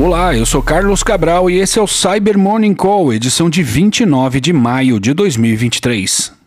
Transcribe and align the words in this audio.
Olá, 0.00 0.32
eu 0.32 0.46
sou 0.46 0.62
Carlos 0.62 1.02
Cabral 1.02 1.50
e 1.50 1.58
esse 1.58 1.76
é 1.76 1.82
o 1.82 1.86
Cyber 1.88 2.38
Morning 2.38 2.72
Call, 2.72 3.12
edição 3.12 3.50
de 3.50 3.64
29 3.64 4.40
de 4.40 4.52
maio 4.52 5.00
de 5.00 5.12
2023. 5.12 6.37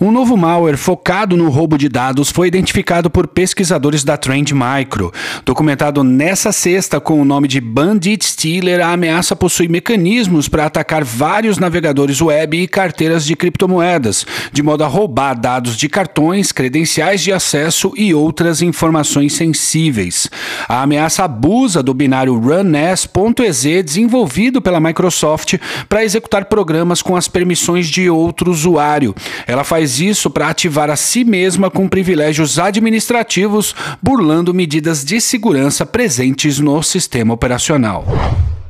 Um 0.00 0.10
novo 0.10 0.36
malware 0.36 0.76
focado 0.76 1.36
no 1.36 1.48
roubo 1.48 1.76
de 1.76 1.88
dados 1.88 2.30
foi 2.30 2.48
identificado 2.48 3.10
por 3.10 3.26
pesquisadores 3.26 4.04
da 4.04 4.16
Trend 4.16 4.52
Micro. 4.52 5.12
Documentado 5.44 6.02
nessa 6.02 6.52
sexta 6.52 7.00
com 7.00 7.20
o 7.20 7.24
nome 7.24 7.48
de 7.48 7.60
Bandit 7.60 8.24
Stealer, 8.24 8.80
a 8.80 8.92
ameaça 8.92 9.36
possui 9.36 9.68
mecanismos 9.68 10.48
para 10.48 10.66
atacar 10.66 11.04
vários 11.04 11.58
navegadores 11.58 12.20
web 12.20 12.56
e 12.60 12.68
carteiras 12.68 13.24
de 13.24 13.36
criptomoedas, 13.36 14.26
de 14.52 14.62
modo 14.62 14.84
a 14.84 14.86
roubar 14.86 15.38
dados 15.38 15.76
de 15.76 15.88
cartões, 15.88 16.52
credenciais 16.52 17.20
de 17.22 17.32
acesso 17.32 17.92
e 17.96 18.14
outras 18.14 18.62
informações 18.62 19.34
sensíveis. 19.34 20.28
A 20.68 20.82
ameaça 20.82 21.24
abusa 21.24 21.82
do 21.82 21.94
binário 21.94 22.38
runs.ez 22.38 23.62
desenvolvido 23.84 24.60
pela 24.60 24.80
Microsoft 24.80 25.58
para 25.88 26.04
executar 26.04 26.46
programas 26.46 27.02
com 27.02 27.16
as 27.16 27.28
permissões 27.28 27.88
de 27.88 28.08
outro 28.08 28.50
usuário. 28.50 29.14
Ela 29.46 29.61
faz 29.64 30.00
isso 30.00 30.30
para 30.30 30.48
ativar 30.48 30.90
a 30.90 30.96
si 30.96 31.24
mesma 31.24 31.70
com 31.70 31.88
privilégios 31.88 32.58
administrativos, 32.58 33.74
burlando 34.02 34.54
medidas 34.54 35.04
de 35.04 35.20
segurança 35.20 35.86
presentes 35.86 36.58
no 36.58 36.82
sistema 36.82 37.34
operacional. 37.34 38.04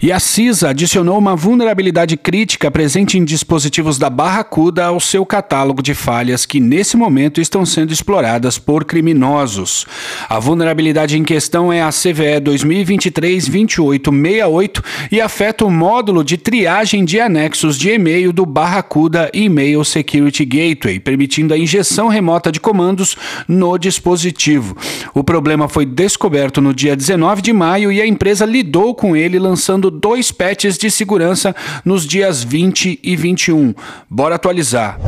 E 0.02 0.10
a 0.10 0.18
CISA 0.18 0.70
adicionou 0.70 1.16
uma 1.16 1.36
vulnerabilidade 1.36 2.16
crítica 2.16 2.68
presente 2.72 3.16
em 3.16 3.24
dispositivos 3.24 3.98
da 3.98 4.10
Barracuda 4.10 4.86
ao 4.86 4.98
seu 4.98 5.24
catálogo 5.24 5.80
de 5.80 5.94
falhas 5.94 6.44
que, 6.44 6.58
nesse 6.58 6.96
momento, 6.96 7.40
estão 7.40 7.64
sendo 7.64 7.92
exploradas 7.92 8.58
por 8.58 8.84
criminosos. 8.84 9.86
A 10.28 10.40
vulnerabilidade 10.40 11.16
em 11.16 11.22
questão 11.22 11.72
é 11.72 11.82
a 11.82 11.90
CVE 11.90 12.40
2023-2868 12.42 14.82
e 15.12 15.20
afeta 15.20 15.64
o 15.64 15.70
módulo 15.70 16.24
de 16.24 16.36
triagem 16.36 17.04
de 17.04 17.20
anexos 17.20 17.78
de 17.78 17.90
e-mail 17.90 18.32
do 18.32 18.44
Barracuda 18.44 19.30
Email 19.32 19.84
Security 19.84 20.44
Gateway, 20.44 20.98
permitindo 20.98 21.54
a 21.54 21.58
injeção 21.58 22.08
remota 22.08 22.50
de 22.50 22.58
comandos 22.58 23.16
no 23.46 23.78
dispositivo. 23.78 24.76
O 25.14 25.22
problema 25.22 25.68
foi 25.68 25.86
descoberto 25.86 26.60
no 26.60 26.74
dia 26.74 26.96
19 26.96 27.40
de 27.40 27.52
maio 27.52 27.92
e 27.92 28.02
a 28.02 28.06
empresa 28.06 28.44
lidou 28.44 28.96
com 28.96 29.14
ele 29.14 29.38
lançando 29.38 29.91
dois 30.00 30.32
patches 30.32 30.78
de 30.78 30.90
segurança 30.90 31.54
nos 31.84 32.06
dias 32.06 32.42
20 32.42 33.00
e 33.02 33.16
21. 33.16 33.74
Bora 34.08 34.36
atualizar. 34.36 34.98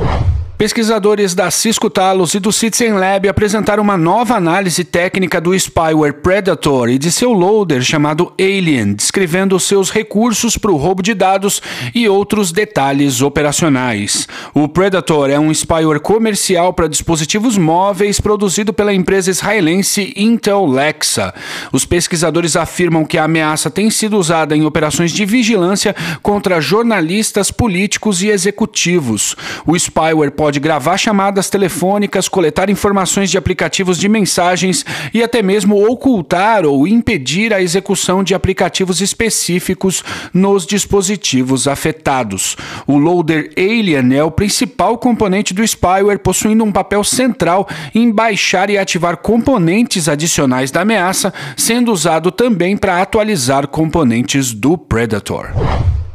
Pesquisadores 0.57 1.35
da 1.35 1.51
Cisco 1.51 1.91
Talos 1.91 2.33
e 2.33 2.39
do 2.39 2.53
Citizen 2.53 2.93
Lab 2.93 3.29
apresentaram 3.29 3.83
uma 3.83 3.97
nova 3.97 4.37
análise 4.37 4.85
técnica 4.85 5.41
do 5.41 5.53
spyware 5.53 6.15
Predator 6.15 6.89
e 6.89 6.97
de 6.97 7.11
seu 7.11 7.33
loader 7.33 7.83
chamado 7.83 8.33
Alien, 8.39 8.95
descrevendo 8.95 9.59
seus 9.59 9.91
recursos 9.91 10.57
para 10.57 10.71
o 10.71 10.77
roubo 10.77 11.03
de 11.03 11.13
dados 11.13 11.61
e 11.93 12.09
outros 12.09 12.53
detalhes 12.53 13.21
operacionais. 13.21 14.29
O 14.55 14.69
Predator 14.69 15.29
é 15.29 15.39
um 15.41 15.53
spyware 15.53 15.99
comercial 15.99 16.73
para 16.73 16.89
dispositivos 16.89 17.59
móveis 17.59 18.21
produzido 18.21 18.73
pela 18.73 18.95
empresa 18.95 19.31
israelense 19.31 20.15
Intel 20.17 20.67
Lexa. 20.67 21.35
Os 21.73 21.85
pesquisadores 21.85 22.55
afirmam 22.55 23.05
que 23.05 23.19
a 23.19 23.25
ameaça 23.25 23.71
tem 23.71 23.91
sido 23.91 24.17
usada 24.17 24.57
em 24.57 24.65
operações 24.65 25.11
de 25.11 25.27
vigilância 25.27 25.97
contra 26.23 26.61
jornalistas, 26.61 27.51
políticos 27.51 28.23
e 28.23 28.29
executivos. 28.29 29.35
O 29.67 29.77
spyware 29.77 30.31
pode 30.31 30.44
gravar 30.53 30.97
chamadas 30.97 31.51
telefônicas, 31.51 32.29
coletar 32.29 32.71
informações 32.71 33.31
de 33.31 33.39
aplicativos 33.39 33.99
de 33.99 34.09
mensagens 34.09 34.85
e 35.13 35.23
até 35.23 35.43
mesmo 35.43 35.91
ocultar 35.91 36.65
ou 36.65 36.87
impedir 36.87 37.53
a 37.53 37.63
execução 37.63 38.23
de 38.23 38.35
aplicativos 38.35 39.01
específicos 39.01 40.03
nos 40.33 40.67
dispositivos 40.67 41.69
afetados. 41.69 42.57
O 42.87 42.97
loader 42.97 43.51
Alien 43.57 44.15
é 44.15 44.25
o 44.25 44.31
principal 44.31 44.99
componente 44.99 45.55
do 45.55 45.63
spyware, 45.67 46.19
possuindo 46.19 46.65
um 46.65 46.73
papel 46.73 47.05
central 47.05 47.69
em 47.95 48.11
baixar 48.11 48.71
e 48.71 48.79
ativar 48.79 49.19
componentes 49.19 50.09
adicionais 50.09 50.71
da 50.71 50.83
ameaça, 50.83 51.33
sendo 51.57 51.93
usado 51.93 52.31
também 52.31 52.77
para 52.77 53.01
atualizar 53.01 53.67
componentes 53.69 54.53
do 54.53 54.77
Predator. 54.77 55.53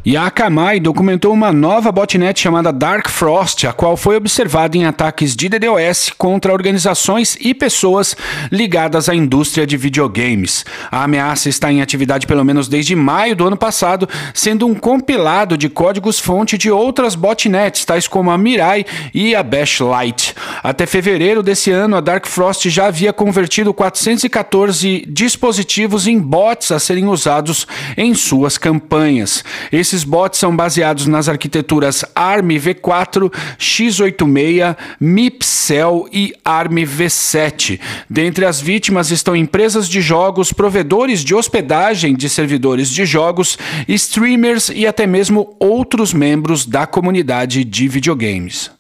E 0.10 0.18
a 0.18 0.26
Akamai 0.26 0.80
documentou 0.80 1.32
uma 1.32 1.54
nova 1.54 1.92
botnet 1.92 2.40
chamada 2.40 2.74
Dark 2.74 3.08
Frost, 3.10 3.68
a 3.68 3.72
qual 3.72 3.96
foi 3.96 4.16
observada 4.16 4.76
em 4.76 4.84
ataques 4.84 5.36
de 5.36 5.48
DDoS 5.48 6.10
contra 6.18 6.52
organizações 6.52 7.38
e 7.40 7.54
pessoas 7.54 8.18
ligadas 8.52 9.08
à 9.08 9.14
indústria 9.14 9.68
de 9.68 9.78
videogames. 9.78 10.66
A 10.90 11.04
ameaça 11.04 11.48
está 11.48 11.72
em 11.72 11.84
atividade 11.84 12.26
pelo 12.26 12.44
menos 12.44 12.68
desde 12.68 12.96
maio 12.96 13.36
do 13.36 13.46
ano 13.46 13.56
passado, 13.56 14.10
sendo 14.34 14.66
um 14.66 14.74
compilado 14.74 15.56
de 15.56 15.70
códigos-fonte 15.70 16.58
de 16.58 16.72
outras 16.72 17.14
botnets, 17.14 17.86
tais 17.86 18.08
como 18.08 18.32
a 18.32 18.38
Mirai 18.40 18.88
e 19.14 19.36
a 19.36 19.44
Bashlight. 19.44 20.34
Até 20.64 20.88
fevereiro 20.88 21.44
desse 21.44 21.70
ano, 21.70 21.96
a 21.96 22.02
Dark 22.02 22.26
Frost 22.26 22.68
já 22.68 22.88
havia 22.88 23.14
convertido 23.14 23.72
414 23.76 25.06
dispositivos 25.08 26.08
em 26.08 26.18
bots 26.18 26.72
a 26.72 26.80
serem 26.80 27.06
usados 27.06 27.68
em 27.96 28.16
suas 28.16 28.58
campanhas. 28.58 29.44
Esses 29.72 29.99
bots 30.04 30.40
são 30.40 30.56
baseados 30.56 31.08
nas 31.08 31.30
arquiteturas 31.30 32.04
ARM 32.16 32.50
V4, 32.50 33.32
x86, 33.58 34.76
MIPCell 35.00 36.08
e 36.12 36.34
ARM 36.44 36.78
V7. 36.86 37.80
Dentre 38.10 38.46
as 38.46 38.60
vítimas 38.60 39.12
estão 39.12 39.36
empresas 39.36 39.88
de 39.88 40.02
jogos, 40.02 40.52
provedores 40.52 41.24
de 41.24 41.36
hospedagem 41.36 42.16
de 42.16 42.30
servidores 42.30 42.90
de 42.90 43.06
jogos, 43.06 43.58
streamers 43.88 44.70
e 44.70 44.86
até 44.86 45.06
mesmo 45.06 45.56
outros 45.60 46.14
membros 46.14 46.66
da 46.66 46.86
comunidade 46.86 47.64
de 47.64 47.88
videogames. 47.88 48.72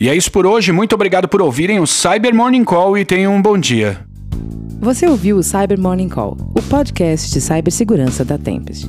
E 0.00 0.08
é 0.08 0.14
isso 0.14 0.30
por 0.30 0.46
hoje. 0.46 0.70
Muito 0.70 0.94
obrigado 0.94 1.28
por 1.28 1.42
ouvirem 1.42 1.80
o 1.80 1.86
Cyber 1.86 2.34
Morning 2.34 2.64
Call 2.64 2.96
e 2.96 3.04
tenham 3.04 3.34
um 3.34 3.42
bom 3.42 3.58
dia. 3.58 4.06
Você 4.80 5.08
ouviu 5.08 5.38
o 5.38 5.42
Cyber 5.42 5.78
Morning 5.78 6.08
Call, 6.08 6.36
o 6.56 6.62
podcast 6.62 7.32
de 7.32 7.40
cibersegurança 7.40 8.24
da 8.24 8.38
Tempest. 8.38 8.88